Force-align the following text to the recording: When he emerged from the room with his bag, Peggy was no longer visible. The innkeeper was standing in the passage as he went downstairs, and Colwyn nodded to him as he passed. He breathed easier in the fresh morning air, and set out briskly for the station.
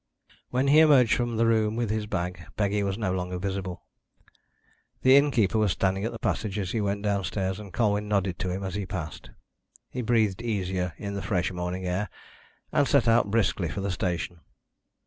When 0.49 0.69
he 0.69 0.79
emerged 0.79 1.13
from 1.13 1.37
the 1.37 1.45
room 1.45 1.75
with 1.75 1.91
his 1.91 2.07
bag, 2.07 2.43
Peggy 2.57 2.81
was 2.81 2.97
no 2.97 3.11
longer 3.13 3.37
visible. 3.37 3.83
The 5.03 5.15
innkeeper 5.15 5.59
was 5.59 5.73
standing 5.73 6.01
in 6.01 6.11
the 6.11 6.17
passage 6.17 6.57
as 6.57 6.71
he 6.71 6.81
went 6.81 7.03
downstairs, 7.03 7.59
and 7.59 7.71
Colwyn 7.71 8.07
nodded 8.07 8.39
to 8.39 8.49
him 8.49 8.63
as 8.63 8.73
he 8.73 8.87
passed. 8.87 9.29
He 9.91 10.01
breathed 10.01 10.41
easier 10.41 10.95
in 10.97 11.13
the 11.13 11.21
fresh 11.21 11.51
morning 11.51 11.85
air, 11.85 12.09
and 12.71 12.87
set 12.87 13.07
out 13.07 13.29
briskly 13.29 13.69
for 13.69 13.81
the 13.81 13.91
station. 13.91 14.39